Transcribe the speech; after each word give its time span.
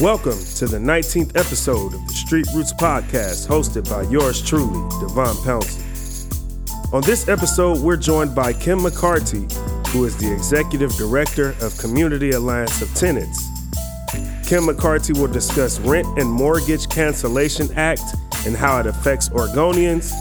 Welcome 0.00 0.38
to 0.56 0.66
the 0.66 0.78
19th 0.78 1.36
episode 1.36 1.92
of 1.92 2.06
the 2.06 2.14
Street 2.14 2.46
Roots 2.54 2.72
Podcast, 2.72 3.46
hosted 3.46 3.86
by 3.90 4.10
yours 4.10 4.40
truly, 4.40 4.80
Devon 4.98 5.36
Pouncey. 5.44 6.94
On 6.94 7.02
this 7.02 7.28
episode, 7.28 7.80
we're 7.80 7.98
joined 7.98 8.34
by 8.34 8.54
Kim 8.54 8.78
McCarty, 8.78 9.52
who 9.88 10.06
is 10.06 10.16
the 10.16 10.32
Executive 10.32 10.90
Director 10.94 11.54
of 11.60 11.76
Community 11.76 12.30
Alliance 12.30 12.80
of 12.80 12.88
Tenants. 12.94 13.46
Kim 14.48 14.64
McCarty 14.64 15.14
will 15.18 15.30
discuss 15.30 15.78
Rent 15.80 16.06
and 16.18 16.30
Mortgage 16.30 16.88
Cancellation 16.88 17.68
Act 17.76 18.00
and 18.46 18.56
how 18.56 18.80
it 18.80 18.86
affects 18.86 19.28
Oregonians, 19.28 20.14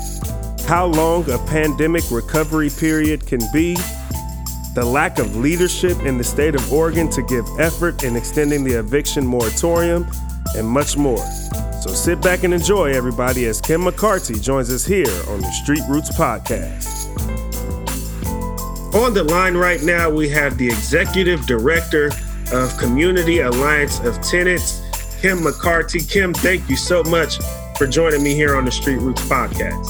how 0.66 0.88
long 0.88 1.23
a 1.32 1.38
pandemic 1.48 2.04
recovery 2.11 2.70
period 2.70 3.25
can 3.25 3.39
be, 3.54 3.77
the 4.76 4.86
lack 4.86 5.20
of 5.20 5.36
leadership 5.36 5.98
in 6.02 6.18
the 6.18 6.24
state 6.24 6.56
of 6.56 6.72
Oregon 6.72 7.10
to 7.10 7.22
give 7.24 7.46
effort 7.60 8.04
in 8.04 8.16
extending 8.16 8.64
the 8.64 8.80
eviction 8.80 9.26
moratorium, 9.26 10.08
and 10.55 10.68
much 10.68 10.98
more. 10.98 11.26
So 11.82 11.94
sit 11.94 12.22
back 12.22 12.44
and 12.44 12.54
enjoy, 12.54 12.91
everybody, 12.91 13.46
as 13.46 13.62
Kim 13.62 13.82
McCarty 13.82 14.41
joins 14.41 14.72
us 14.72 14.86
here 14.86 15.08
on 15.27 15.41
the 15.41 15.52
Street 15.52 15.82
Roots 15.90 16.12
Podcast. 16.12 17.08
On 18.94 19.13
the 19.13 19.24
line 19.24 19.55
right 19.55 19.82
now, 19.84 20.10
we 20.10 20.27
have 20.30 20.58
the 20.58 20.68
Executive 20.68 21.46
Director 21.46 22.12
of 22.52 22.76
Community 22.77 23.40
Alliance 23.41 23.99
of 23.99 24.20
Tenants, 24.22 24.82
Kim 25.22 25.40
McCarty. 25.40 26.10
Kim, 26.10 26.34
thank 26.34 26.68
you 26.70 26.76
so 26.76 27.04
much 27.04 27.38
for 27.77 27.88
joining 27.88 28.24
me 28.24 28.34
here 28.34 28.55
on 28.55 28.66
the 28.66 28.72
Street 28.72 28.98
Roots 28.98 29.22
Podcast. 29.27 29.86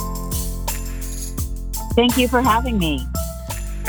Thank 1.96 2.18
you 2.18 2.28
for 2.28 2.42
having 2.42 2.78
me. 2.78 3.06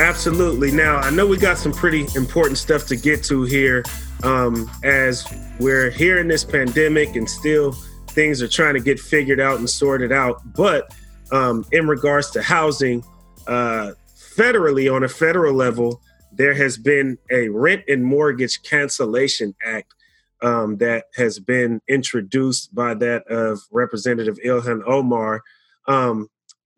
Absolutely. 0.01 0.71
Now, 0.71 0.97
I 0.97 1.11
know 1.11 1.27
we 1.27 1.37
got 1.37 1.59
some 1.59 1.73
pretty 1.73 2.07
important 2.17 2.57
stuff 2.57 2.87
to 2.87 2.97
get 2.97 3.23
to 3.25 3.43
here 3.43 3.85
um, 4.23 4.71
as 4.83 5.31
we're 5.59 5.91
here 5.91 6.19
in 6.19 6.27
this 6.27 6.43
pandemic 6.43 7.17
and 7.17 7.29
still 7.29 7.73
things 8.09 8.41
are 8.41 8.49
trying 8.49 8.73
to 8.73 8.81
get 8.81 8.99
figured 8.99 9.41
out 9.41 9.59
and 9.59 9.69
sorted 9.69 10.11
out. 10.11 10.41
But 10.55 10.97
um, 11.33 11.67
in 11.73 11.87
regards 11.87 12.31
to 12.31 12.41
housing, 12.41 13.05
uh, 13.47 13.93
federally, 14.17 14.91
on 14.91 15.05
a 15.05 15.09
federal 15.09 15.53
level, 15.53 16.01
there 16.33 16.55
has 16.55 16.79
been 16.79 17.19
a 17.31 17.51
rent 17.51 17.83
and 17.87 18.03
mortgage 18.03 18.63
cancellation 18.63 19.55
act 19.63 19.93
um, 20.41 20.79
that 20.79 21.05
has 21.15 21.39
been 21.39 21.83
introduced 21.89 22.75
by 22.75 22.95
that 22.95 23.27
of 23.27 23.61
Representative 23.71 24.39
Ilhan 24.43 24.81
Omar. 24.87 25.43
Um, 25.87 26.31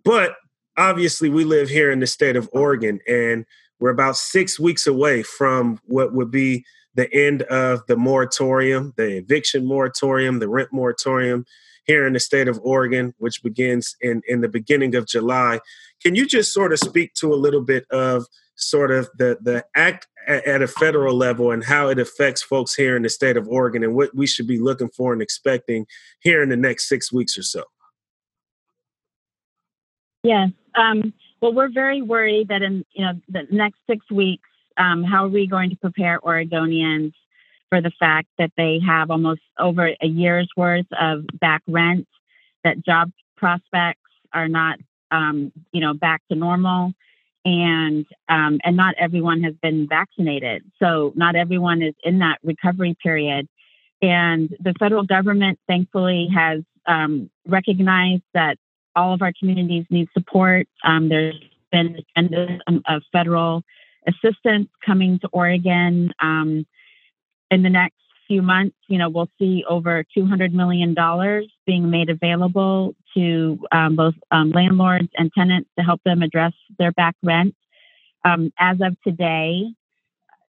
but 0.05 0.35
obviously, 0.77 1.29
we 1.29 1.45
live 1.45 1.69
here 1.69 1.91
in 1.91 2.01
the 2.01 2.07
state 2.07 2.37
of 2.37 2.49
Oregon, 2.53 3.01
and 3.09 3.45
we're 3.81 3.91
about 3.91 4.17
six 4.17 4.59
weeks 4.61 4.87
away 4.87 5.23
from 5.23 5.81
what 5.87 6.13
would 6.13 6.31
be 6.31 6.65
the 6.95 7.13
end 7.13 7.43
of 7.43 7.87
the 7.87 7.97
moratorium, 7.97 8.93
the 8.97 9.17
eviction 9.17 9.67
moratorium, 9.67 10.39
the 10.39 10.49
rent 10.49 10.69
moratorium 10.73 11.45
here 11.85 12.07
in 12.07 12.13
the 12.13 12.21
state 12.21 12.49
of 12.49 12.61
Oregon, 12.63 13.15
which 13.19 13.43
begins 13.43 13.97
in, 14.01 14.23
in 14.29 14.41
the 14.41 14.49
beginning 14.49 14.95
of 14.95 15.07
July. 15.07 15.59
Can 16.03 16.15
you 16.15 16.27
just 16.27 16.53
sort 16.53 16.73
of 16.73 16.79
speak 16.79 17.15
to 17.15 17.33
a 17.33 17.37
little 17.37 17.63
bit 17.63 17.87
of 17.91 18.27
sort 18.55 18.91
of 18.91 19.09
the, 19.19 19.39
the 19.41 19.65
act 19.75 20.07
at 20.29 20.63
a 20.63 20.69
federal 20.69 21.17
level 21.17 21.51
and 21.51 21.65
how 21.65 21.89
it 21.89 21.99
affects 21.99 22.43
folks 22.43 22.75
here 22.75 22.97
in 22.97 23.03
the 23.03 23.09
state 23.09 23.37
of 23.37 23.49
Oregon 23.49 23.83
and 23.83 23.95
what 23.95 24.15
we 24.15 24.27
should 24.27 24.47
be 24.47 24.59
looking 24.59 24.91
for 24.91 25.13
and 25.13 25.21
expecting 25.21 25.87
here 26.21 26.43
in 26.43 26.49
the 26.49 26.57
next 26.57 26.89
six 26.89 27.13
weeks 27.13 27.37
or 27.37 27.43
so? 27.43 27.65
Yes. 30.23 30.51
Um, 30.75 31.13
well, 31.41 31.53
we're 31.53 31.71
very 31.71 32.03
worried 32.03 32.49
that 32.49 32.63
in 32.63 32.85
you 32.93 33.05
know 33.05 33.21
the 33.29 33.47
next 33.51 33.79
six 33.89 34.09
weeks, 34.11 34.49
um, 34.77 35.03
how 35.03 35.25
are 35.25 35.29
we 35.29 35.47
going 35.47 35.71
to 35.71 35.77
prepare 35.77 36.21
Oregonians 36.21 37.13
for 37.69 37.81
the 37.81 37.93
fact 37.99 38.29
that 38.39 38.53
they 38.57 38.81
have 38.87 39.11
almost 39.11 39.41
over 39.59 39.91
a 40.01 40.07
year's 40.07 40.49
worth 40.57 40.87
of 41.01 41.25
back 41.41 41.63
rent, 41.67 42.07
that 42.65 42.85
job 42.85 43.11
prospects 43.37 44.01
are 44.33 44.49
not 44.49 44.79
um, 45.11 45.53
you 45.73 45.81
know 45.81 45.95
back 45.95 46.23
to 46.31 46.37
normal, 46.37 46.93
and 47.45 48.07
um, 48.29 48.61
and 48.65 48.77
not 48.77 48.95
everyone 48.99 49.43
has 49.43 49.55
been 49.63 49.89
vaccinated, 49.89 50.63
so 50.79 51.13
not 51.17 51.35
everyone 51.35 51.83
is 51.83 51.95
in 52.05 52.19
that 52.21 52.39
recovery 52.43 52.97
period. 53.03 53.49
And 54.01 54.51
the 54.59 54.75
federal 54.81 55.05
government, 55.05 55.61
thankfully, 55.69 56.29
has 56.35 56.63
um, 56.87 57.31
recognized 57.47 58.25
that 58.35 58.59
all 58.95 59.15
of 59.15 59.23
our 59.23 59.33
communities 59.39 59.85
need 59.91 60.09
support. 60.13 60.69
Um, 60.85 61.09
there's 61.09 61.41
been 61.71 61.99
a 62.17 63.01
federal 63.13 63.63
assistance 64.07 64.69
coming 64.85 65.19
to 65.21 65.29
Oregon. 65.33 66.13
Um, 66.21 66.67
in 67.51 67.63
the 67.63 67.71
next 67.71 67.97
few 68.27 68.43
months, 68.43 68.77
you 68.89 68.99
know, 68.99 69.09
we'll 69.09 69.29
see 69.39 69.65
over 69.69 70.05
$200 70.17 70.53
million 70.53 70.95
being 71.67 71.91
made 71.91 72.11
available 72.11 72.95
to 73.15 73.59
um, 73.73 73.97
both 73.97 74.15
um, 74.31 74.51
landlords 74.51 75.09
and 75.17 75.31
tenants 75.33 75.69
to 75.79 75.85
help 75.85 76.01
them 76.05 76.23
address 76.23 76.53
their 76.79 76.93
back 76.93 77.15
rent. 77.23 77.55
Um, 78.25 78.53
as 78.59 78.79
of 78.81 78.97
today, 79.03 79.65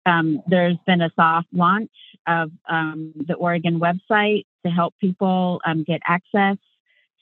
um, 0.05 0.41
there's 0.47 0.77
been 0.85 1.01
a 1.01 1.11
soft 1.15 1.47
launch 1.51 1.91
of 2.27 2.51
the 2.67 3.35
Oregon 3.37 3.79
website 3.79 4.45
to 4.65 4.71
help 4.71 4.93
people 4.99 5.61
get 5.85 6.01
access 6.07 6.57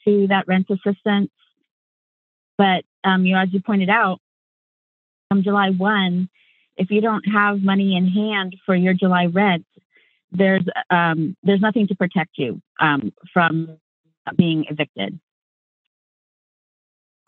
to 0.06 0.26
that 0.28 0.46
rent 0.46 0.66
assistance. 0.70 1.30
But 2.58 2.84
um, 3.04 3.26
you 3.26 3.36
as 3.36 3.52
you 3.52 3.60
pointed 3.60 3.90
out, 3.90 4.20
from 5.28 5.42
July 5.42 5.70
1, 5.70 6.28
if 6.76 6.90
you 6.90 7.00
don't 7.00 7.24
have 7.24 7.62
money 7.62 7.96
in 7.96 8.06
hand 8.06 8.56
for 8.64 8.74
your 8.74 8.94
July 8.94 9.26
rent, 9.26 9.66
there's 10.30 10.64
um, 10.90 11.36
there's 11.42 11.60
nothing 11.60 11.86
to 11.88 11.94
protect 11.94 12.30
you 12.36 12.60
um, 12.80 13.12
from 13.32 13.78
being 14.36 14.66
evicted. 14.68 15.18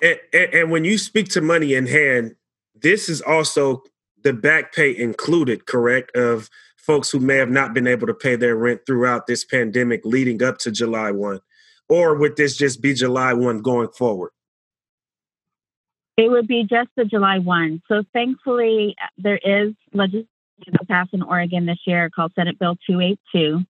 And, 0.01 0.19
and, 0.33 0.55
and, 0.55 0.71
when 0.71 0.85
you 0.85 0.97
speak 0.97 1.29
to 1.31 1.41
money 1.41 1.75
in 1.75 1.87
hand, 1.87 2.37
this 2.75 3.09
is 3.09 3.21
also 3.21 3.83
the 4.23 4.33
back 4.33 4.73
pay 4.73 4.97
included, 4.97 5.67
correct? 5.67 6.17
Of 6.17 6.51
folks 6.77 7.11
who 7.11 7.19
may 7.19 7.37
have 7.37 7.51
not 7.51 7.75
been 7.75 7.87
able 7.87 8.07
to 8.07 8.15
pay 8.15 8.37
their 8.37 8.57
rent 8.57 8.83
throughout 8.87 9.27
this 9.27 9.45
pandemic 9.45 10.03
leading 10.05 10.43
up 10.43 10.59
to 10.59 10.71
July 10.71 11.11
1 11.11 11.41
or 11.89 12.15
would 12.15 12.37
this 12.37 12.57
just 12.57 12.81
be 12.81 12.95
July 12.95 13.33
1 13.33 13.63
going 13.63 13.89
forward? 13.89 14.31
It 16.17 16.31
would 16.31 16.49
be 16.49 16.65
just 16.69 16.91
the 16.97 17.05
July 17.05 17.39
1. 17.39 17.83
So 17.89 18.03
thankfully, 18.13 18.97
there 19.17 19.39
is 19.39 19.75
legislation 19.93 20.29
passed 20.89 21.15
in 21.15 21.23
Oregon 21.23 21.67
this 21.67 21.79
year 21.87 22.11
called 22.11 22.33
Senate 22.35 22.59
Bill 22.59 22.77
282 22.87 23.65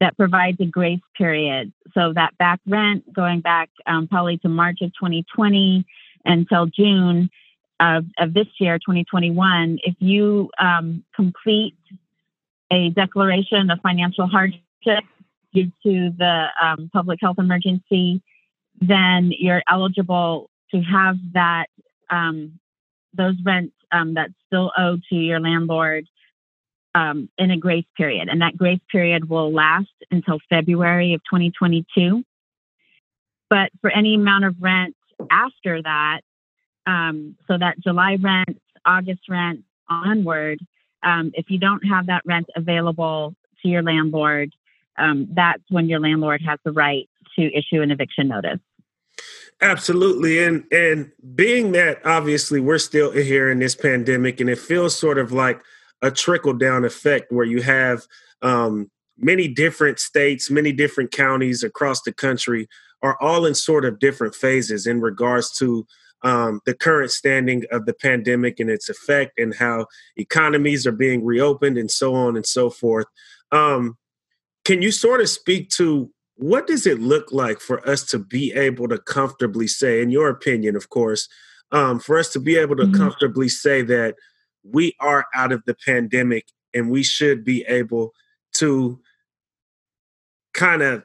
that 0.00 0.16
provides 0.16 0.58
a 0.60 0.66
grace 0.66 1.00
period. 1.16 1.72
So 1.94 2.12
that 2.14 2.38
back 2.38 2.60
rent 2.66 3.12
going 3.12 3.40
back 3.40 3.70
um, 3.86 4.06
probably 4.06 4.38
to 4.38 4.48
March 4.48 4.78
of 4.80 4.90
2020 4.90 5.84
until 6.24 6.66
June 6.66 7.30
of, 7.80 8.04
of 8.18 8.34
this 8.34 8.46
year, 8.60 8.78
2021, 8.78 9.78
if 9.82 9.94
you 9.98 10.50
um, 10.60 11.04
complete 11.14 11.74
a 12.70 12.90
declaration 12.90 13.70
of 13.70 13.80
financial 13.80 14.26
hardship 14.26 15.04
due 15.54 15.72
to 15.82 16.10
the 16.16 16.46
um, 16.62 16.90
public 16.92 17.18
health 17.20 17.38
emergency, 17.38 18.22
then 18.80 19.32
you're 19.36 19.62
eligible 19.70 20.50
to 20.72 20.80
have 20.80 21.16
that 21.32 21.66
um, 22.10 22.58
those 23.14 23.34
rents 23.44 23.74
um, 23.92 24.14
that's 24.14 24.32
still 24.46 24.70
owed 24.76 25.02
to 25.08 25.16
your 25.16 25.40
landlord 25.40 26.06
um, 26.94 27.28
in 27.38 27.50
a 27.50 27.56
grace 27.56 27.86
period, 27.96 28.28
and 28.28 28.40
that 28.42 28.56
grace 28.56 28.80
period 28.90 29.28
will 29.28 29.52
last 29.52 29.88
until 30.10 30.38
February 30.48 31.14
of 31.14 31.20
2022. 31.24 32.22
But 33.50 33.70
for 33.80 33.90
any 33.90 34.14
amount 34.14 34.44
of 34.44 34.56
rent 34.60 34.94
after 35.30 35.82
that, 35.82 36.20
um, 36.86 37.36
so 37.46 37.58
that 37.58 37.78
July 37.80 38.16
rent, 38.20 38.60
August 38.84 39.22
rent 39.28 39.60
onward, 39.88 40.58
um, 41.02 41.30
if 41.34 41.50
you 41.50 41.58
don't 41.58 41.82
have 41.86 42.06
that 42.06 42.22
rent 42.26 42.46
available 42.56 43.34
to 43.62 43.68
your 43.68 43.82
landlord, 43.82 44.52
um, 44.98 45.28
that's 45.32 45.62
when 45.70 45.88
your 45.88 46.00
landlord 46.00 46.42
has 46.46 46.58
the 46.64 46.72
right 46.72 47.08
to 47.36 47.56
issue 47.56 47.82
an 47.82 47.90
eviction 47.90 48.28
notice. 48.28 48.58
Absolutely. 49.60 50.42
And 50.44 50.64
and 50.72 51.10
being 51.34 51.72
that 51.72 52.04
obviously 52.04 52.60
we're 52.60 52.78
still 52.78 53.10
here 53.10 53.50
in 53.50 53.58
this 53.58 53.74
pandemic 53.74 54.40
and 54.40 54.48
it 54.48 54.58
feels 54.58 54.96
sort 54.96 55.18
of 55.18 55.32
like 55.32 55.60
a 56.00 56.10
trickle 56.12 56.52
down 56.52 56.84
effect 56.84 57.32
where 57.32 57.44
you 57.44 57.62
have 57.62 58.06
um, 58.42 58.88
many 59.16 59.48
different 59.48 59.98
states, 59.98 60.48
many 60.48 60.70
different 60.70 61.10
counties 61.10 61.64
across 61.64 62.02
the 62.02 62.12
country 62.12 62.68
are 63.02 63.16
all 63.20 63.46
in 63.46 63.54
sort 63.54 63.84
of 63.84 63.98
different 63.98 64.34
phases 64.34 64.86
in 64.86 65.00
regards 65.00 65.50
to 65.52 65.86
um, 66.22 66.60
the 66.64 66.74
current 66.74 67.10
standing 67.10 67.64
of 67.70 67.86
the 67.86 67.94
pandemic 67.94 68.60
and 68.60 68.70
its 68.70 68.88
effect 68.88 69.38
and 69.38 69.54
how 69.54 69.86
economies 70.16 70.86
are 70.86 70.92
being 70.92 71.24
reopened 71.24 71.78
and 71.78 71.90
so 71.90 72.14
on 72.14 72.36
and 72.36 72.46
so 72.46 72.70
forth. 72.70 73.06
Um, 73.52 73.96
can 74.68 74.82
you 74.82 74.92
sort 74.92 75.22
of 75.22 75.30
speak 75.30 75.70
to 75.70 76.10
what 76.36 76.66
does 76.66 76.86
it 76.86 77.00
look 77.00 77.32
like 77.32 77.58
for 77.58 77.88
us 77.88 78.04
to 78.04 78.18
be 78.18 78.52
able 78.52 78.86
to 78.86 78.98
comfortably 78.98 79.66
say, 79.66 80.02
in 80.02 80.10
your 80.10 80.28
opinion, 80.28 80.76
of 80.76 80.90
course, 80.90 81.26
um, 81.72 81.98
for 81.98 82.18
us 82.18 82.30
to 82.34 82.38
be 82.38 82.58
able 82.58 82.76
to 82.76 82.82
mm-hmm. 82.82 83.00
comfortably 83.00 83.48
say 83.48 83.80
that 83.80 84.16
we 84.62 84.94
are 85.00 85.24
out 85.34 85.52
of 85.52 85.62
the 85.64 85.74
pandemic 85.86 86.44
and 86.74 86.90
we 86.90 87.02
should 87.02 87.44
be 87.44 87.64
able 87.66 88.12
to 88.56 89.00
kind 90.52 90.82
of 90.82 91.02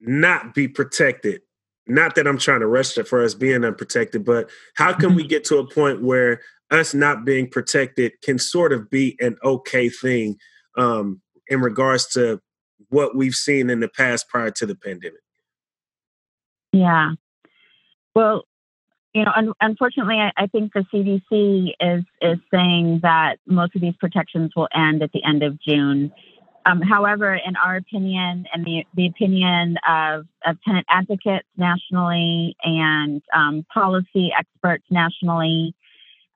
not 0.00 0.54
be 0.54 0.68
protected? 0.68 1.40
Not 1.88 2.14
that 2.14 2.28
I'm 2.28 2.38
trying 2.38 2.60
to 2.60 2.68
rush 2.68 2.96
it 2.96 3.08
for 3.08 3.24
us 3.24 3.34
being 3.34 3.64
unprotected, 3.64 4.24
but 4.24 4.48
how 4.76 4.92
can 4.92 5.16
we 5.16 5.22
mm-hmm. 5.22 5.30
get 5.30 5.44
to 5.46 5.58
a 5.58 5.68
point 5.68 6.00
where 6.00 6.42
us 6.70 6.94
not 6.94 7.24
being 7.24 7.50
protected 7.50 8.12
can 8.22 8.38
sort 8.38 8.72
of 8.72 8.88
be 8.88 9.16
an 9.18 9.36
okay 9.42 9.88
thing 9.88 10.36
um, 10.78 11.20
in 11.48 11.60
regards 11.60 12.06
to 12.10 12.40
what 12.90 13.16
we've 13.16 13.34
seen 13.34 13.70
in 13.70 13.80
the 13.80 13.88
past 13.88 14.28
prior 14.28 14.50
to 14.50 14.66
the 14.66 14.74
pandemic? 14.74 15.22
Yeah. 16.72 17.12
Well, 18.14 18.44
you 19.14 19.24
know, 19.24 19.32
un- 19.34 19.52
unfortunately, 19.60 20.16
I, 20.16 20.32
I, 20.36 20.46
think 20.46 20.72
the 20.72 20.84
CDC 20.92 21.72
is 21.80 22.04
is 22.20 22.38
saying 22.52 23.00
that 23.02 23.38
most 23.46 23.74
of 23.74 23.80
these 23.80 23.96
protections 23.98 24.52
will 24.54 24.68
end 24.74 25.02
at 25.02 25.10
the 25.12 25.24
end 25.24 25.42
of 25.42 25.60
June. 25.60 26.12
Um, 26.66 26.82
however, 26.82 27.34
in 27.34 27.56
our 27.56 27.76
opinion, 27.76 28.46
and 28.52 28.64
the, 28.64 28.84
the 28.94 29.06
opinion 29.06 29.76
of, 29.88 30.26
of 30.44 30.58
tenant 30.62 30.86
advocates 30.90 31.48
nationally 31.56 32.54
and 32.62 33.22
um, 33.34 33.64
policy 33.72 34.30
experts 34.38 34.84
nationally, 34.90 35.74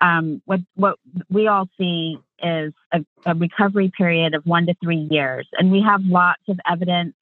um, 0.04 0.42
what 0.44 0.60
what 0.74 0.98
we 1.30 1.48
all 1.48 1.66
see 1.78 2.18
is 2.42 2.74
a, 2.92 3.04
a, 3.24 3.34
recovery 3.34 3.90
period 3.96 4.34
of 4.34 4.44
one 4.44 4.66
to 4.66 4.74
three 4.82 5.08
years, 5.10 5.48
and 5.52 5.72
we 5.72 5.80
have 5.80 6.02
lots 6.04 6.42
of 6.48 6.60
evidence, 6.70 7.14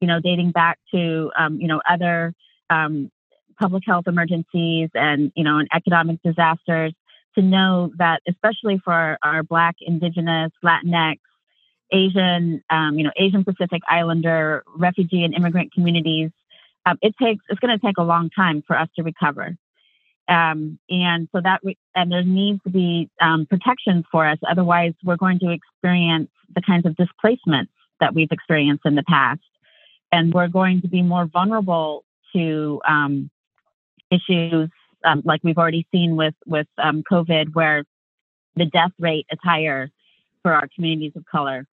you 0.00 0.08
know, 0.08 0.18
dating 0.18 0.50
back 0.50 0.78
to 0.94 1.30
um, 1.38 1.60
you 1.60 1.68
know 1.68 1.82
other 1.88 2.32
um, 2.70 3.10
public 3.60 3.82
health 3.86 4.04
emergencies 4.06 4.88
and 4.94 5.30
you 5.36 5.44
know 5.44 5.58
and 5.58 5.68
economic 5.74 6.22
disasters 6.22 6.94
to 7.34 7.42
know 7.42 7.92
that 7.98 8.22
especially 8.26 8.80
for 8.82 8.92
our, 8.92 9.18
our 9.22 9.42
Black, 9.42 9.76
Indigenous, 9.80 10.52
Latinx, 10.64 11.18
Asian, 11.92 12.62
um, 12.70 12.98
you 12.98 13.04
know, 13.04 13.12
Asian 13.18 13.44
Pacific 13.44 13.82
Islander, 13.88 14.64
refugee 14.76 15.24
and 15.24 15.34
immigrant 15.34 15.72
communities, 15.74 16.30
um, 16.86 16.98
it 17.02 17.14
takes 17.20 17.44
it's 17.50 17.60
going 17.60 17.78
to 17.78 17.84
take 17.84 17.98
a 17.98 18.02
long 18.02 18.30
time 18.30 18.62
for 18.66 18.78
us 18.78 18.88
to 18.96 19.02
recover. 19.02 19.54
Um, 20.28 20.78
and 20.88 21.28
so 21.32 21.40
that, 21.42 21.60
we, 21.64 21.76
and 21.94 22.10
there 22.10 22.22
needs 22.22 22.60
to 22.64 22.70
be 22.70 23.10
um, 23.20 23.46
protections 23.46 24.04
for 24.10 24.26
us. 24.26 24.38
Otherwise, 24.48 24.94
we're 25.04 25.16
going 25.16 25.38
to 25.40 25.50
experience 25.50 26.30
the 26.54 26.62
kinds 26.62 26.86
of 26.86 26.96
displacements 26.96 27.72
that 28.00 28.14
we've 28.14 28.30
experienced 28.30 28.86
in 28.86 28.94
the 28.94 29.02
past. 29.02 29.40
And 30.10 30.32
we're 30.32 30.48
going 30.48 30.82
to 30.82 30.88
be 30.88 31.02
more 31.02 31.26
vulnerable 31.26 32.04
to 32.34 32.80
um, 32.86 33.30
issues 34.10 34.70
um, 35.04 35.22
like 35.24 35.40
we've 35.42 35.58
already 35.58 35.86
seen 35.90 36.16
with, 36.16 36.34
with 36.46 36.66
um, 36.78 37.02
COVID, 37.10 37.54
where 37.54 37.84
the 38.54 38.66
death 38.66 38.92
rate 38.98 39.26
is 39.30 39.38
higher 39.42 39.90
for 40.42 40.52
our 40.52 40.68
communities 40.74 41.12
of 41.16 41.24
color. 41.24 41.66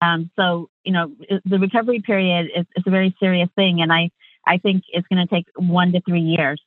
Um, 0.00 0.30
so, 0.36 0.70
you 0.84 0.92
know, 0.92 1.12
the 1.44 1.58
recovery 1.58 2.00
period 2.00 2.50
is, 2.56 2.66
is 2.76 2.84
a 2.86 2.90
very 2.90 3.14
serious 3.20 3.50
thing. 3.54 3.82
And 3.82 3.92
I, 3.92 4.10
I 4.46 4.58
think 4.58 4.84
it's 4.88 5.06
going 5.08 5.26
to 5.26 5.32
take 5.32 5.46
one 5.56 5.92
to 5.92 6.00
three 6.00 6.20
years 6.22 6.60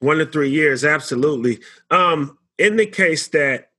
one 0.00 0.18
to 0.18 0.26
three 0.26 0.50
years, 0.50 0.84
absolutely. 0.84 1.60
Um, 1.90 2.38
in 2.58 2.76
the 2.76 2.86
case 2.86 3.28
that 3.28 3.70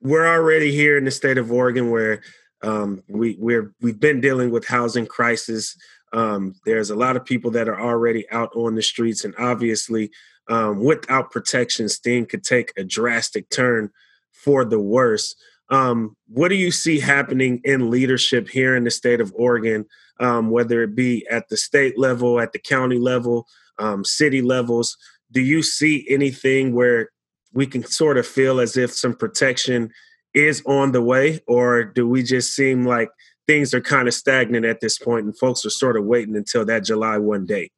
we're 0.00 0.26
already 0.26 0.72
here 0.72 0.98
in 0.98 1.04
the 1.04 1.10
state 1.10 1.38
of 1.38 1.50
Oregon, 1.50 1.90
where 1.90 2.22
um, 2.62 3.02
we 3.08 3.36
we're 3.38 3.72
we've 3.80 4.00
been 4.00 4.20
dealing 4.20 4.50
with 4.50 4.66
housing 4.66 5.06
crisis. 5.06 5.76
Um, 6.12 6.54
there's 6.64 6.90
a 6.90 6.96
lot 6.96 7.16
of 7.16 7.24
people 7.24 7.50
that 7.52 7.68
are 7.68 7.80
already 7.80 8.28
out 8.30 8.54
on 8.54 8.74
the 8.74 8.82
streets, 8.82 9.24
and 9.24 9.34
obviously, 9.38 10.10
um, 10.48 10.82
without 10.82 11.30
protections, 11.30 11.98
things 11.98 12.28
could 12.30 12.44
take 12.44 12.72
a 12.76 12.84
drastic 12.84 13.48
turn 13.50 13.90
for 14.30 14.64
the 14.64 14.80
worse. 14.80 15.34
Um, 15.70 16.16
what 16.28 16.48
do 16.48 16.56
you 16.56 16.70
see 16.70 17.00
happening 17.00 17.60
in 17.64 17.90
leadership 17.90 18.48
here 18.48 18.76
in 18.76 18.84
the 18.84 18.90
state 18.90 19.20
of 19.20 19.32
Oregon, 19.34 19.86
um, 20.20 20.50
whether 20.50 20.82
it 20.82 20.94
be 20.94 21.26
at 21.28 21.48
the 21.48 21.56
state 21.56 21.98
level, 21.98 22.38
at 22.38 22.52
the 22.52 22.58
county 22.58 22.98
level, 22.98 23.46
um, 23.78 24.04
city 24.04 24.42
levels? 24.42 24.96
Do 25.34 25.42
you 25.42 25.62
see 25.62 26.06
anything 26.08 26.72
where 26.72 27.10
we 27.52 27.66
can 27.66 27.84
sort 27.84 28.16
of 28.16 28.26
feel 28.26 28.60
as 28.60 28.76
if 28.76 28.92
some 28.92 29.14
protection 29.14 29.90
is 30.32 30.62
on 30.64 30.92
the 30.92 31.02
way, 31.02 31.40
or 31.46 31.84
do 31.84 32.08
we 32.08 32.22
just 32.22 32.54
seem 32.54 32.86
like 32.86 33.10
things 33.46 33.74
are 33.74 33.80
kind 33.80 34.08
of 34.08 34.14
stagnant 34.14 34.64
at 34.64 34.80
this 34.80 34.98
point 34.98 35.26
and 35.26 35.38
folks 35.38 35.64
are 35.66 35.70
sort 35.70 35.96
of 35.96 36.04
waiting 36.04 36.36
until 36.36 36.64
that 36.64 36.84
July 36.84 37.18
1 37.18 37.46
date? 37.46 37.72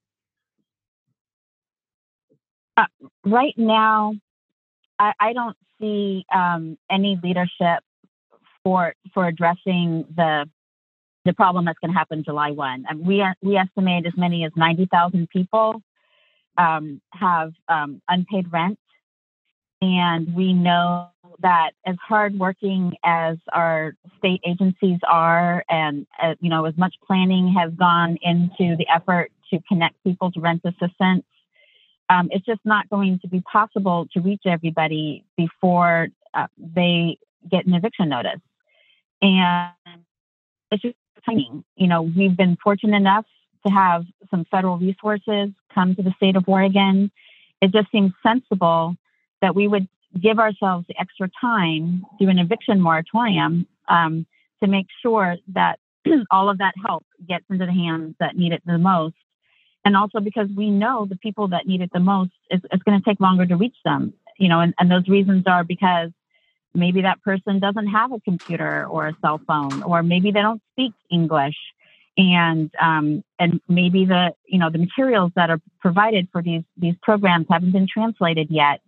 Uh, 2.77 2.85
right 3.25 3.55
now, 3.57 4.15
I, 4.99 5.13
I 5.19 5.33
don't 5.33 5.57
see 5.81 6.25
um, 6.35 6.79
any 6.91 7.19
leadership 7.23 7.83
for 8.63 8.95
for 9.13 9.27
addressing 9.27 10.05
the 10.15 10.49
the 11.27 11.33
problem 11.33 11.65
that's 11.65 11.79
going 11.81 11.93
to 11.93 11.99
happen 11.99 12.23
July 12.23 12.53
1. 12.53 12.85
And 12.89 13.05
we, 13.05 13.25
we 13.43 13.57
estimate 13.57 14.07
as 14.07 14.13
many 14.17 14.45
as 14.45 14.53
90,000 14.55 15.29
people 15.29 15.83
um, 16.59 17.01
have 17.13 17.53
um, 17.69 18.01
unpaid 18.09 18.53
rent. 18.53 18.79
And 19.83 20.35
we 20.35 20.53
know 20.53 21.09
that 21.41 21.73
as 21.85 21.97
hardworking 22.03 22.95
as 23.05 23.37
our 23.53 23.95
state 24.19 24.41
agencies 24.47 24.99
are, 25.07 25.65
and 25.69 26.07
uh, 26.23 26.35
you 26.41 26.49
know, 26.49 26.65
as 26.65 26.77
much 26.79 26.95
planning 27.07 27.55
has 27.59 27.73
gone 27.75 28.17
into 28.23 28.77
the 28.77 28.87
effort 28.93 29.31
to 29.51 29.61
connect 29.69 30.03
people 30.03 30.33
to 30.33 30.41
rent 30.41 30.63
assistance, 30.65 31.25
um, 32.09 32.29
it's 32.31 32.47
just 32.47 32.61
not 32.65 32.89
going 32.89 33.19
to 33.21 33.29
be 33.29 33.41
possible 33.41 34.07
to 34.15 34.21
reach 34.21 34.43
everybody 34.47 35.25
before 35.37 36.09
uh, 36.35 36.47
they 36.59 37.19
get 37.51 37.67
an 37.67 37.75
eviction 37.75 38.09
notice. 38.09 38.41
And 39.21 39.73
it's 40.71 40.83
just 40.83 40.97
timing. 41.25 41.65
You 41.77 41.89
know, 41.89 42.03
we've 42.03 42.37
been 42.37 42.57
fortunate 42.63 42.97
enough 42.97 43.27
to 43.67 43.71
have 43.71 44.05
some 44.31 44.45
federal 44.51 44.79
resources 44.79 45.51
come 45.75 45.95
to 45.97 46.03
the 46.03 46.13
state 46.17 46.37
of 46.37 46.49
Oregon. 46.49 47.11
It 47.61 47.73
just 47.73 47.91
seems 47.91 48.13
sensible 48.23 48.97
that 49.43 49.55
we 49.55 49.69
would 49.69 49.89
give 50.21 50.39
ourselves 50.39 50.87
extra 50.99 51.29
time 51.41 52.05
through 52.19 52.29
an 52.29 52.39
eviction 52.39 52.81
moratorium 52.81 53.67
um, 53.89 54.27
to 54.63 54.69
make 54.69 54.87
sure 55.03 55.37
that 55.55 55.79
all 56.31 56.49
of 56.49 56.59
that 56.59 56.75
help 56.85 57.05
gets 57.29 57.45
into 57.51 57.67
the 57.67 57.73
hands 57.73 58.15
that 58.21 58.37
need 58.37 58.53
it 58.53 58.63
the 58.67 58.79
most. 58.79 59.15
And 59.85 59.97
also 59.97 60.21
because 60.21 60.49
we 60.57 60.71
know 60.71 61.07
the 61.07 61.17
people 61.17 61.49
that 61.49 61.67
need 61.67 61.81
it 61.81 61.91
the 61.93 62.01
most, 62.01 62.33
it's, 62.51 62.65
it's 62.73 62.83
going 62.83 63.01
to 63.01 63.05
take 63.09 63.21
longer 63.21 63.47
to 63.47 63.57
reach 63.57 63.77
them. 63.85 64.15
You 64.39 64.49
know, 64.49 64.61
and, 64.61 64.75
and 64.79 64.91
those 64.91 65.09
reasons 65.09 65.45
are 65.47 65.65
because 65.65 66.11
maybe 66.75 67.03
that 67.03 67.23
person 67.23 67.59
doesn't 67.59 67.87
have 67.87 68.13
a 68.13 68.21
computer 68.21 68.87
or 68.87 69.09
a 69.09 69.17
cell 69.21 69.41
phone, 69.47 69.83
or 69.83 70.03
maybe 70.03 70.31
they 70.31 70.43
don't 70.43 70.63
speak 70.73 70.93
English 71.11 71.57
and 72.17 72.71
um, 72.81 73.23
and 73.39 73.61
maybe 73.69 74.05
the 74.05 74.35
you 74.47 74.59
know 74.59 74.71
the 74.71 74.79
materials 74.79 75.33
that 75.37 75.51
are 75.51 75.61
provided 75.81 76.29
for 76.33 76.43
these 76.43 76.63
these 76.77 76.95
programs 77.03 77.47
haven't 77.51 77.73
been 77.73 77.87
translated 77.93 78.49
yet. 78.51 78.81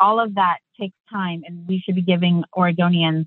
All 0.00 0.18
of 0.18 0.34
that 0.34 0.58
takes 0.78 0.96
time, 1.10 1.42
and 1.46 1.66
we 1.68 1.78
should 1.78 1.94
be 1.94 2.02
giving 2.02 2.44
Oregonians 2.56 3.26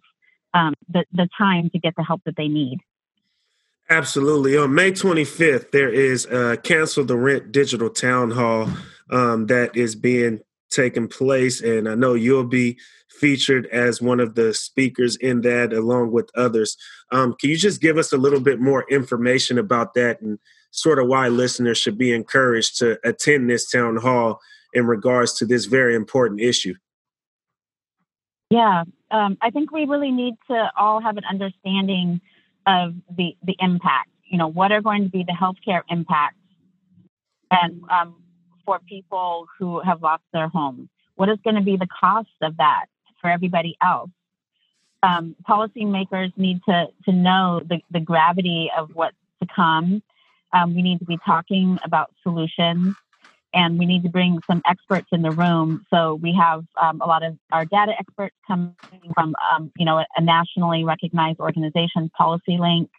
um, 0.54 0.74
the 0.90 1.06
the 1.14 1.30
time 1.38 1.70
to 1.72 1.80
get 1.80 1.96
the 1.96 2.04
help 2.04 2.22
that 2.26 2.36
they 2.36 2.48
need. 2.48 2.80
Absolutely. 3.90 4.58
On 4.58 4.74
May 4.74 4.92
25th, 4.92 5.72
there 5.72 5.90
is 5.90 6.26
a 6.26 6.58
cancel 6.58 7.06
the 7.06 7.16
rent 7.16 7.54
digital 7.54 7.90
town 7.90 8.32
hall 8.32 8.70
um, 9.10 9.48
that 9.48 9.78
is 9.78 9.96
being 9.96 10.42
taken 10.70 11.08
place, 11.08 11.62
and 11.62 11.88
I 11.88 11.96
know 11.96 12.14
you'll 12.14 12.44
be 12.44 12.78
featured 13.18 13.66
as 13.68 14.02
one 14.02 14.20
of 14.20 14.36
the 14.36 14.54
speakers 14.54 15.16
in 15.18 15.42
that, 15.42 15.74
along 15.74 16.12
with 16.12 16.30
others. 16.36 16.78
Um, 17.12 17.36
can 17.40 17.50
you 17.50 17.58
just 17.58 17.82
give 17.82 17.98
us 17.98 18.14
a 18.14 18.18
little 18.18 18.40
bit 18.40 18.60
more 18.60 18.86
information 18.90 19.58
about 19.58 19.94
that 19.96 20.22
and 20.22 20.40
sort 20.72 21.00
of 21.00 21.08
why 21.08 21.28
listeners 21.28 21.78
should 21.78 21.98
be 21.98 22.14
encouraged 22.14 22.78
to 22.80 23.00
attend 23.04 23.50
this 23.50 23.70
town 23.70 23.98
hall 23.98 24.40
in 24.74 24.86
regards 24.86 25.34
to 25.34 25.46
this 25.46 25.66
very 25.66 25.96
important 25.96 26.42
issue? 26.42 26.76
Yeah, 28.50 28.84
um, 29.12 29.38
I 29.42 29.50
think 29.50 29.72
we 29.72 29.86
really 29.86 30.12
need 30.12 30.36
to 30.50 30.72
all 30.78 31.02
have 31.02 31.18
an 31.18 31.24
understanding 31.30 32.22
of 32.66 32.94
the 33.16 33.36
the 33.44 33.56
impact. 33.60 34.10
You 34.26 34.38
know, 34.38 34.48
what 34.48 34.72
are 34.72 34.82
going 34.82 35.04
to 35.04 35.10
be 35.10 35.24
the 35.24 35.34
healthcare 35.34 35.82
impacts, 35.90 36.38
and 37.52 37.82
um, 37.90 38.16
for 38.66 38.80
people 38.80 39.48
who 39.58 39.82
have 39.82 40.02
lost 40.02 40.24
their 40.32 40.48
homes, 40.48 40.90
what 41.16 41.30
is 41.30 41.38
going 41.44 41.56
to 41.56 41.62
be 41.62 41.76
the 41.76 41.88
cost 41.88 42.30
of 42.42 42.58
that? 42.58 42.86
For 43.28 43.32
everybody 43.32 43.78
else. 43.82 44.10
Um, 45.04 45.36
policymakers 45.48 46.32
need 46.38 46.62
to, 46.68 46.88
to 47.06 47.12
know 47.12 47.62
the, 47.64 47.82
the 47.92 48.00
gravity 48.00 48.72
of 48.76 48.90
what's 48.94 49.18
to 49.42 49.48
come. 49.54 50.02
Um, 50.54 50.76
we 50.76 50.82
need 50.82 51.00
to 51.00 51.06
be 51.06 51.18
talking 51.26 51.78
about 51.84 52.12
solutions 52.24 52.96
and 53.54 53.78
we 53.78 53.86
need 53.86 54.04
to 54.04 54.10
bring 54.10 54.40
some 54.48 54.62
experts 54.66 55.08
in 55.12 55.22
the 55.22 55.32
room. 55.32 55.86
So 55.94 56.16
we 56.16 56.34
have 56.34 56.64
um, 56.82 57.02
a 57.02 57.06
lot 57.06 57.24
of 57.24 57.38
our 57.52 57.66
data 57.66 57.94
experts 58.00 58.36
coming 58.48 58.76
from, 59.14 59.36
um, 59.54 59.72
you 59.78 59.86
know, 59.86 60.04
a 60.16 60.22
nationally 60.22 60.86
recognized 60.86 61.40
organization, 61.40 62.10
PolicyLink. 62.20 62.90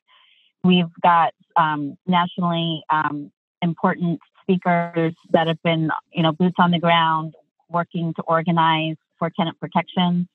We've 0.62 0.92
got 1.02 1.32
um, 1.56 1.96
nationally 2.06 2.84
um, 2.90 3.32
important 3.62 4.20
speakers 4.42 5.14
that 5.30 5.46
have 5.46 5.62
been, 5.62 5.90
you 6.12 6.22
know, 6.22 6.32
boots 6.32 6.56
on 6.58 6.70
the 6.70 6.78
ground, 6.78 7.34
working 7.70 8.12
to 8.14 8.22
organize 8.22 8.96
for 9.18 9.30
tenant 9.30 9.58
protections. 9.60 10.26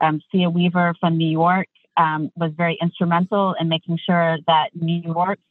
Um, 0.00 0.20
Cea 0.30 0.46
Weaver 0.46 0.94
from 1.00 1.16
New 1.16 1.30
York 1.30 1.68
um, 1.96 2.30
was 2.36 2.52
very 2.56 2.78
instrumental 2.80 3.54
in 3.60 3.68
making 3.68 3.98
sure 4.04 4.38
that 4.46 4.70
New 4.74 5.02
York's 5.02 5.42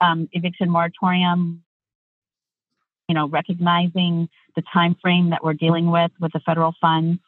um, 0.00 0.28
eviction 0.32 0.70
moratorium, 0.70 1.62
you 3.08 3.14
know, 3.14 3.28
recognizing 3.28 4.28
the 4.54 4.62
time 4.72 4.96
frame 5.02 5.30
that 5.30 5.42
we're 5.42 5.54
dealing 5.54 5.90
with 5.90 6.12
with 6.20 6.32
the 6.32 6.40
federal 6.40 6.72
funds, 6.80 7.18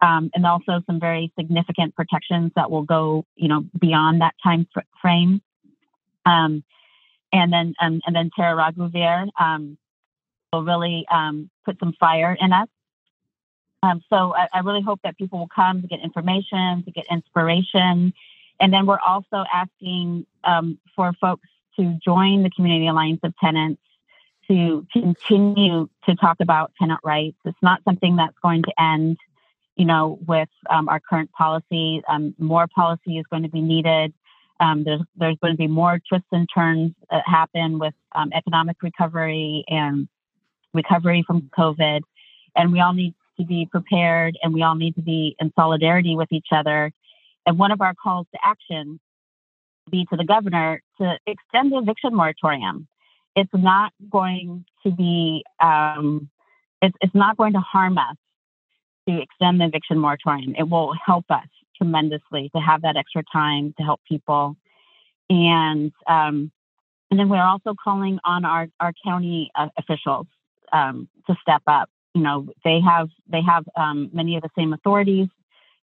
um, 0.00 0.30
and 0.34 0.46
also 0.46 0.80
some 0.86 1.00
very 1.00 1.32
significant 1.38 1.94
protections 1.96 2.52
that 2.54 2.70
will 2.70 2.82
go, 2.82 3.24
you 3.34 3.48
know, 3.48 3.64
beyond 3.80 4.20
that 4.20 4.34
time 4.42 4.66
fr- 4.72 4.80
frame. 5.02 5.42
Um, 6.26 6.62
and 7.32 7.52
then 7.52 7.74
um, 7.80 8.00
and 8.06 8.14
then 8.14 8.30
Tara 8.36 8.54
Raghuveer 8.54 9.28
um, 9.40 9.76
will 10.52 10.64
really 10.64 11.04
put 11.64 11.78
some 11.80 11.94
fire 11.98 12.36
in 12.40 12.52
us. 12.52 12.68
Um, 13.84 14.02
so 14.08 14.34
I, 14.34 14.48
I, 14.54 14.60
really 14.60 14.80
hope 14.80 15.00
that 15.04 15.18
people 15.18 15.38
will 15.38 15.48
come 15.54 15.82
to 15.82 15.86
get 15.86 16.00
information, 16.00 16.82
to 16.84 16.90
get 16.90 17.04
inspiration, 17.10 18.14
and 18.58 18.72
then 18.72 18.86
we're 18.86 19.00
also 19.06 19.44
asking 19.52 20.24
um, 20.44 20.78
for 20.96 21.12
folks 21.20 21.46
to 21.76 21.98
join 22.02 22.42
the 22.42 22.50
Community 22.50 22.86
Alliance 22.86 23.20
of 23.22 23.34
Tenants 23.36 23.82
to 24.48 24.86
continue 24.90 25.88
to 26.06 26.14
talk 26.14 26.38
about 26.40 26.72
tenant 26.78 27.00
rights. 27.04 27.36
It's 27.44 27.58
not 27.60 27.82
something 27.84 28.16
that's 28.16 28.36
going 28.42 28.62
to 28.62 28.72
end, 28.80 29.18
you 29.76 29.84
know, 29.84 30.18
with 30.26 30.48
um, 30.70 30.88
our 30.88 31.00
current 31.00 31.30
policy. 31.32 32.02
Um, 32.08 32.34
more 32.38 32.66
policy 32.66 33.18
is 33.18 33.26
going 33.30 33.42
to 33.42 33.50
be 33.50 33.60
needed. 33.60 34.14
Um, 34.60 34.84
there's 34.84 35.02
there's 35.16 35.36
going 35.42 35.52
to 35.52 35.58
be 35.58 35.66
more 35.66 36.00
twists 36.08 36.28
and 36.32 36.48
turns 36.54 36.92
that 37.10 37.22
happen 37.26 37.78
with 37.78 37.94
um, 38.14 38.30
economic 38.32 38.82
recovery 38.82 39.64
and 39.68 40.08
recovery 40.72 41.22
from 41.26 41.50
COVID, 41.58 42.00
and 42.56 42.72
we 42.72 42.80
all 42.80 42.94
need 42.94 43.14
to 43.38 43.44
be 43.44 43.66
prepared, 43.70 44.38
and 44.42 44.54
we 44.54 44.62
all 44.62 44.74
need 44.74 44.94
to 44.96 45.02
be 45.02 45.36
in 45.38 45.52
solidarity 45.56 46.16
with 46.16 46.30
each 46.32 46.48
other. 46.52 46.92
And 47.46 47.58
one 47.58 47.72
of 47.72 47.80
our 47.80 47.94
calls 47.94 48.26
to 48.32 48.38
action 48.44 49.00
be 49.90 50.06
to 50.10 50.16
the 50.16 50.24
governor 50.24 50.82
to 51.00 51.18
extend 51.26 51.72
the 51.72 51.78
eviction 51.78 52.14
moratorium. 52.14 52.88
It's 53.36 53.50
not 53.52 53.92
going 54.10 54.64
to 54.84 54.90
be, 54.90 55.44
um, 55.60 56.30
it's, 56.80 56.96
it's 57.00 57.14
not 57.14 57.36
going 57.36 57.52
to 57.54 57.60
harm 57.60 57.98
us 57.98 58.16
to 59.08 59.20
extend 59.20 59.60
the 59.60 59.66
eviction 59.66 59.98
moratorium. 59.98 60.54
It 60.56 60.68
will 60.68 60.94
help 61.04 61.26
us 61.30 61.48
tremendously 61.76 62.50
to 62.54 62.60
have 62.60 62.82
that 62.82 62.96
extra 62.96 63.22
time 63.32 63.74
to 63.76 63.82
help 63.82 64.00
people. 64.08 64.56
And, 65.28 65.92
um, 66.06 66.50
and 67.10 67.20
then 67.20 67.28
we're 67.28 67.42
also 67.42 67.74
calling 67.82 68.18
on 68.24 68.44
our, 68.44 68.68
our 68.80 68.92
county 69.04 69.50
uh, 69.54 69.68
officials 69.76 70.26
um, 70.72 71.08
to 71.26 71.36
step 71.42 71.62
up. 71.66 71.90
You 72.14 72.22
know, 72.22 72.46
they 72.64 72.80
have 72.80 73.08
they 73.28 73.42
have 73.42 73.64
um, 73.76 74.10
many 74.12 74.36
of 74.36 74.42
the 74.42 74.50
same 74.56 74.72
authorities 74.72 75.28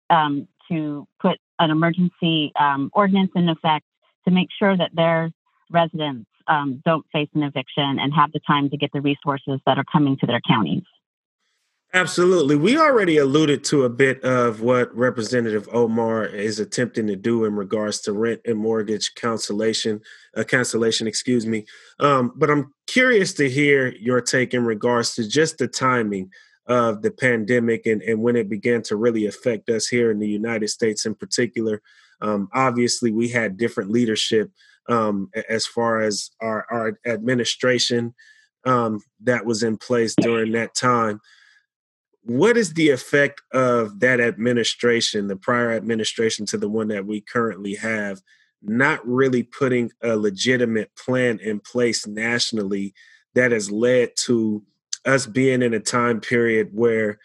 um, 0.09 0.47
to 0.69 1.07
put 1.21 1.37
an 1.59 1.69
emergency 1.69 2.51
um, 2.59 2.89
ordinance 2.93 3.31
in 3.35 3.49
effect 3.49 3.85
to 4.25 4.31
make 4.31 4.49
sure 4.57 4.75
that 4.75 4.91
their 4.93 5.31
residents 5.69 6.27
um, 6.47 6.81
don't 6.85 7.05
face 7.11 7.29
an 7.33 7.43
eviction 7.43 7.99
and 7.99 8.13
have 8.13 8.31
the 8.31 8.39
time 8.47 8.69
to 8.69 8.77
get 8.77 8.91
the 8.93 9.01
resources 9.01 9.59
that 9.65 9.77
are 9.77 9.85
coming 9.91 10.17
to 10.17 10.25
their 10.25 10.41
counties. 10.47 10.83
Absolutely. 11.93 12.57
We 12.57 12.77
already 12.77 13.17
alluded 13.17 13.63
to 13.65 13.85
a 13.85 13.89
bit 13.89 14.21
of 14.23 14.61
what 14.61 14.93
Representative 14.95 15.69
Omar 15.71 16.25
is 16.25 16.59
attempting 16.59 17.07
to 17.07 17.15
do 17.15 17.45
in 17.45 17.55
regards 17.55 18.01
to 18.01 18.11
rent 18.11 18.41
and 18.45 18.57
mortgage 18.57 19.15
cancellation, 19.15 20.01
uh, 20.35 20.43
cancellation, 20.43 21.07
excuse 21.07 21.45
me. 21.45 21.65
Um, 21.99 22.33
but 22.35 22.51
I'm 22.51 22.73
curious 22.87 23.33
to 23.35 23.49
hear 23.49 23.93
your 23.95 24.19
take 24.19 24.53
in 24.53 24.65
regards 24.65 25.15
to 25.15 25.27
just 25.27 25.59
the 25.59 25.67
timing 25.67 26.29
of 26.67 27.01
the 27.01 27.11
pandemic 27.11 27.85
and, 27.85 28.01
and 28.01 28.21
when 28.21 28.35
it 28.35 28.49
began 28.49 28.81
to 28.83 28.97
really 28.97 29.25
affect 29.25 29.69
us 29.69 29.87
here 29.87 30.11
in 30.11 30.19
the 30.19 30.27
United 30.27 30.67
States 30.67 31.05
in 31.05 31.15
particular. 31.15 31.81
Um, 32.21 32.49
obviously, 32.53 33.11
we 33.11 33.29
had 33.29 33.57
different 33.57 33.91
leadership 33.91 34.51
um, 34.89 35.29
as 35.49 35.65
far 35.65 36.01
as 36.01 36.31
our, 36.41 36.65
our 36.69 36.99
administration 37.05 38.13
um, 38.65 38.99
that 39.21 39.45
was 39.45 39.63
in 39.63 39.77
place 39.77 40.13
during 40.19 40.51
that 40.51 40.75
time. 40.75 41.21
What 42.27 42.57
is 42.57 42.73
the 42.73 42.89
effect 42.89 43.41
of 43.53 44.01
that 44.01 44.19
administration, 44.19 45.29
the 45.29 45.37
prior 45.37 45.71
administration 45.71 46.45
to 46.47 46.57
the 46.57 46.67
one 46.67 46.89
that 46.89 47.05
we 47.05 47.21
currently 47.21 47.75
have, 47.75 48.21
not 48.61 48.99
really 49.07 49.43
putting 49.43 49.93
a 50.03 50.17
legitimate 50.17 50.93
plan 50.97 51.39
in 51.39 51.61
place 51.61 52.05
nationally 52.05 52.93
that 53.33 53.53
has 53.53 53.71
led 53.71 54.09
to 54.25 54.61
us 55.05 55.25
being 55.25 55.61
in 55.61 55.73
a 55.73 55.79
time 55.79 56.19
period 56.19 56.71
where 56.73 57.17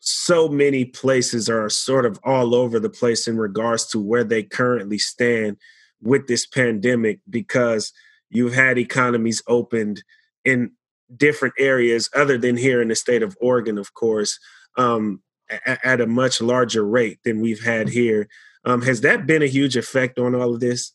so 0.00 0.46
many 0.46 0.84
places 0.84 1.48
are 1.48 1.70
sort 1.70 2.04
of 2.04 2.20
all 2.22 2.54
over 2.54 2.78
the 2.78 2.90
place 2.90 3.26
in 3.26 3.38
regards 3.38 3.86
to 3.86 3.98
where 3.98 4.24
they 4.24 4.42
currently 4.42 4.98
stand 4.98 5.56
with 6.02 6.26
this 6.26 6.44
pandemic? 6.44 7.20
Because 7.30 7.94
you've 8.28 8.54
had 8.54 8.76
economies 8.76 9.42
opened 9.46 10.02
in 10.44 10.72
different 11.16 11.54
areas 11.58 12.08
other 12.14 12.38
than 12.38 12.56
here 12.56 12.80
in 12.80 12.88
the 12.88 12.94
state 12.94 13.22
of 13.22 13.36
Oregon, 13.40 13.78
of 13.78 13.94
course, 13.94 14.38
um, 14.76 15.22
at, 15.48 15.80
at, 15.84 16.00
a 16.00 16.06
much 16.06 16.40
larger 16.40 16.84
rate 16.84 17.18
than 17.24 17.40
we've 17.40 17.62
had 17.62 17.88
here. 17.88 18.28
Um, 18.64 18.82
has 18.82 19.00
that 19.00 19.26
been 19.26 19.42
a 19.42 19.46
huge 19.46 19.76
effect 19.76 20.18
on 20.18 20.34
all 20.34 20.54
of 20.54 20.60
this? 20.60 20.92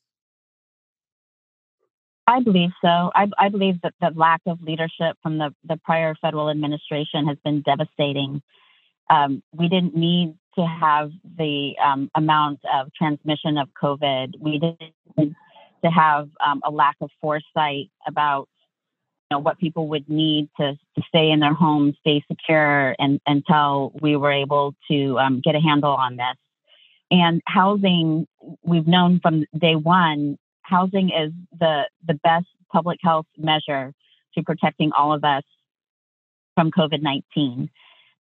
I 2.28 2.42
believe 2.42 2.72
so. 2.82 3.12
I, 3.14 3.28
I 3.38 3.50
believe 3.50 3.82
that 3.82 3.94
the 4.02 4.12
lack 4.16 4.42
of 4.48 4.62
leadership 4.62 5.18
from 5.22 5.38
the, 5.38 5.54
the 5.64 5.78
prior 5.84 6.16
federal 6.22 6.50
administration 6.50 7.28
has 7.28 7.38
been 7.44 7.62
devastating. 7.62 8.42
Um, 9.10 9.44
we 9.54 9.68
didn't 9.68 9.96
need 9.96 10.36
to 10.58 10.66
have 10.66 11.12
the 11.38 11.74
um, 11.84 12.10
amount 12.16 12.62
of 12.74 12.92
transmission 12.94 13.58
of 13.58 13.70
COVID. 13.80 14.40
We 14.40 14.60
didn't 14.60 15.36
to 15.86 15.92
have 15.92 16.30
um, 16.46 16.62
a 16.66 16.72
lack 16.72 16.96
of 17.02 17.10
foresight 17.22 17.92
about 18.08 18.50
know, 19.32 19.40
what 19.40 19.58
people 19.58 19.88
would 19.90 20.08
need 20.10 20.50
to, 20.60 20.74
to 20.74 21.02
stay 21.08 21.32
in 21.32 21.40
their 21.40 21.54
homes, 21.54 21.96
stay 22.02 22.24
secure, 22.28 22.96
and 23.00 23.20
until 23.26 23.92
we 24.02 24.16
were 24.16 24.32
able 24.32 24.76
to 24.90 25.18
um, 25.20 25.42
get 25.44 25.56
a 25.56 25.60
handle 25.60 25.92
on 25.92 26.16
this. 26.16 26.38
And 27.12 27.42
housing, 27.46 28.28
we've 28.64 28.88
known 28.88 29.20
from 29.20 29.46
day 29.58 29.76
one, 29.76 30.38
housing 30.62 31.10
is 31.10 31.32
the 31.60 31.84
the 32.08 32.16
best 32.16 32.48
public 32.72 33.00
health 33.02 33.28
measure 33.38 33.94
to 34.36 34.44
protecting 34.44 34.92
all 34.98 35.14
of 35.14 35.24
us 35.24 35.44
from 36.56 36.72
COVID 36.72 37.02
nineteen. 37.02 37.70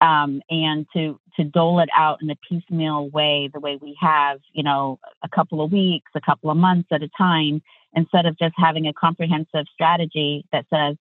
Um, 0.03 0.41
and 0.50 0.86
to 0.93 1.17
to 1.38 1.45
dole 1.45 1.79
it 1.79 1.89
out 1.95 2.19
in 2.22 2.29
a 2.29 2.36
piecemeal 2.48 3.10
way, 3.10 3.50
the 3.53 3.62
way 3.62 3.79
we 3.81 3.98
have, 4.01 4.39
you 4.51 4.62
know, 4.62 5.00
a 5.24 5.29
couple 5.29 5.62
of 5.62 5.72
weeks, 5.72 6.12
a 6.13 6.22
couple 6.22 6.51
of 6.51 6.57
months 6.57 6.89
at 6.91 7.01
a 7.01 7.10
time, 7.17 7.62
instead 7.93 8.25
of 8.25 8.38
just 8.38 8.53
having 8.57 8.86
a 8.88 8.93
comprehensive 8.93 9.65
strategy 9.74 10.45
that 10.51 10.65
says, 10.72 10.98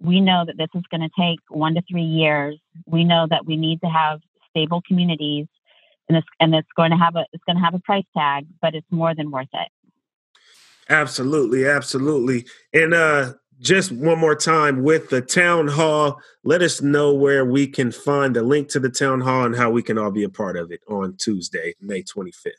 we 0.00 0.20
know 0.20 0.44
that 0.46 0.58
this 0.58 0.68
is 0.74 0.82
going 0.90 1.00
to 1.00 1.10
take 1.18 1.38
one 1.48 1.74
to 1.74 1.82
three 1.90 2.02
years. 2.02 2.58
We 2.86 3.04
know 3.04 3.26
that 3.30 3.46
we 3.46 3.56
need 3.56 3.80
to 3.80 3.88
have 3.88 4.20
stable 4.50 4.82
communities, 4.86 5.46
and 6.08 6.18
it's 6.18 6.26
and 6.38 6.54
it's 6.54 6.68
going 6.76 6.90
to 6.90 6.98
have 6.98 7.16
a 7.16 7.24
it's 7.32 7.44
going 7.44 7.56
to 7.56 7.62
have 7.62 7.74
a 7.74 7.78
price 7.78 8.04
tag, 8.14 8.46
but 8.60 8.74
it's 8.74 8.86
more 8.90 9.14
than 9.14 9.30
worth 9.30 9.48
it. 9.54 9.68
Absolutely, 10.88 11.66
absolutely. 11.66 12.44
And 12.74 12.92
uh 12.92 13.34
just 13.62 13.92
one 13.92 14.18
more 14.18 14.34
time 14.34 14.82
with 14.82 15.08
the 15.08 15.22
town 15.22 15.68
hall, 15.68 16.20
let 16.42 16.62
us 16.62 16.82
know 16.82 17.14
where 17.14 17.44
we 17.44 17.66
can 17.66 17.92
find 17.92 18.34
the 18.34 18.42
link 18.42 18.68
to 18.70 18.80
the 18.80 18.90
town 18.90 19.20
hall 19.20 19.44
and 19.44 19.56
how 19.56 19.70
we 19.70 19.82
can 19.82 19.96
all 19.96 20.10
be 20.10 20.24
a 20.24 20.28
part 20.28 20.56
of 20.56 20.72
it 20.72 20.80
on 20.88 21.16
Tuesday, 21.16 21.74
May 21.80 22.02
25th. 22.02 22.50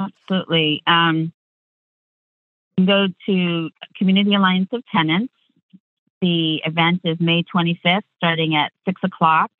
Absolutely. 0.00 0.82
Um, 0.86 1.32
go 2.78 3.08
to 3.26 3.70
Community 3.96 4.34
Alliance 4.34 4.68
of 4.72 4.84
Tenants. 4.94 5.32
The 6.22 6.62
event 6.64 7.00
is 7.04 7.18
May 7.20 7.42
25th, 7.42 8.02
starting 8.16 8.54
at 8.54 8.72
6 8.86 9.00
o'clock. 9.02 9.50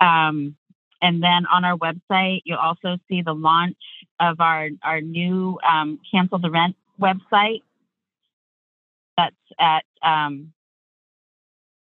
Um, 0.00 0.56
and 1.00 1.22
then 1.22 1.46
on 1.46 1.64
our 1.64 1.76
website, 1.76 2.42
you'll 2.44 2.58
also 2.58 2.98
see 3.08 3.22
the 3.22 3.34
launch 3.34 3.76
of 4.20 4.40
our, 4.40 4.68
our 4.82 5.00
new 5.00 5.58
um, 5.68 5.98
Cancel 6.10 6.38
the 6.38 6.50
Rent 6.50 6.76
website. 7.00 7.62
That's 9.16 9.34
at 9.58 9.84
um, 10.02 10.52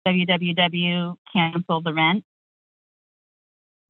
www.canceltherent. 0.06 2.22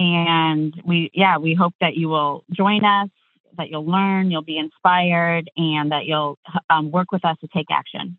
And 0.01 0.83
we, 0.85 1.11
yeah, 1.15 1.39
we 1.39 1.55
hope 1.55 1.75
that 1.81 1.97
you 1.97 2.09
will 2.09 2.45
join 2.53 2.85
us, 2.85 3.09
that 3.57 3.71
you'll 3.71 3.87
learn, 3.87 4.31
you'll 4.31 4.43
be 4.43 4.59
inspired, 4.59 5.51
and 5.57 5.93
that 5.93 6.07
you'll 6.07 6.39
um, 6.69 6.91
work 6.91 7.13
with 7.13 7.25
us 7.25 7.37
to 7.41 7.49
take 7.49 7.71
action. 7.71 8.19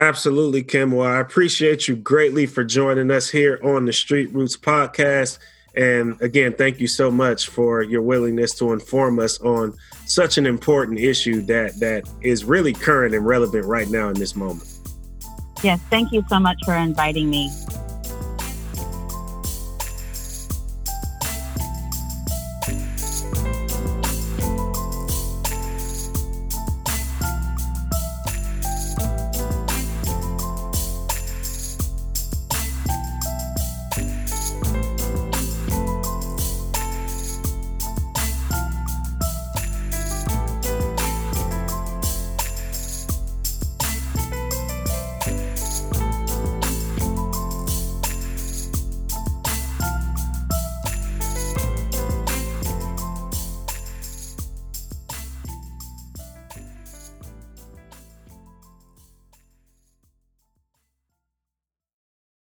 Absolutely, 0.00 0.64
Kim. 0.64 0.90
Well, 0.90 1.08
I 1.08 1.20
appreciate 1.20 1.86
you 1.86 1.94
greatly 1.94 2.46
for 2.46 2.64
joining 2.64 3.12
us 3.12 3.30
here 3.30 3.60
on 3.62 3.84
the 3.84 3.92
Street 3.92 4.32
Roots 4.32 4.56
podcast. 4.56 5.38
And 5.76 6.20
again, 6.22 6.52
thank 6.52 6.80
you 6.80 6.86
so 6.86 7.10
much 7.10 7.48
for 7.48 7.82
your 7.82 8.02
willingness 8.02 8.54
to 8.58 8.72
inform 8.72 9.18
us 9.18 9.40
on 9.40 9.74
such 10.06 10.38
an 10.38 10.46
important 10.46 11.00
issue 11.00 11.40
that 11.42 11.78
that 11.80 12.08
is 12.22 12.44
really 12.44 12.72
current 12.72 13.14
and 13.14 13.26
relevant 13.26 13.66
right 13.66 13.88
now 13.88 14.08
in 14.08 14.14
this 14.14 14.36
moment. 14.36 14.68
Yes, 15.62 15.80
thank 15.90 16.12
you 16.12 16.22
so 16.28 16.38
much 16.38 16.58
for 16.64 16.74
inviting 16.74 17.30
me. 17.30 17.50